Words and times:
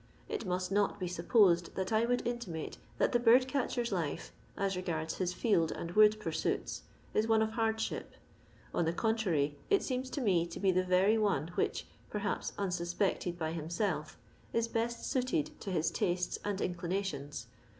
It 0.27 0.47
must 0.47 0.71
not 0.71 0.99
be 0.99 1.07
supposed 1.07 1.75
that 1.75 1.91
I 1.93 2.07
would 2.07 2.25
intimate 2.25 2.79
that 2.97 3.11
the 3.11 3.19
bird 3.19 3.47
catcher's 3.47 3.91
life, 3.91 4.31
as 4.57 4.75
regards 4.75 5.17
his 5.17 5.31
field 5.31 5.71
and 5.71 5.91
wood 5.91 6.19
pursuits, 6.19 6.81
is 7.13 7.27
one 7.27 7.43
of 7.43 7.51
hardship. 7.51 8.15
On 8.73 8.85
the 8.85 8.93
contrary, 8.93 9.59
it 9.69 9.83
seems 9.83 10.09
to 10.09 10.19
me 10.19 10.47
to 10.47 10.59
be 10.59 10.71
the 10.71 10.83
very 10.83 11.19
one 11.19 11.49
which, 11.49 11.85
perhaps 12.09 12.51
unsuspected 12.57 13.37
by 13.37 13.51
himself, 13.51 14.17
is 14.53 14.67
best 14.67 15.05
suited 15.07 15.59
to 15.61 15.69
his 15.71 15.91
tastes 15.91 16.39
and 16.43 16.61
inclinations. 16.61 17.45